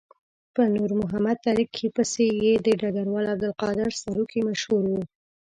[0.53, 5.01] په نور محمد تره کي پسې یې د ډګروال عبدالقادر سروکي مشهور وو.